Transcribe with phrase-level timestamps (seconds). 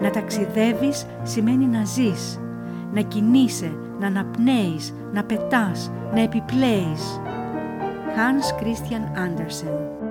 [0.00, 2.40] Να ταξιδεύεις σημαίνει να ζεις,
[2.92, 7.20] να κινείσαι, να αναπνέεις, να πετάς, να επιπλέεις.
[8.16, 10.03] Hans Christian Andersen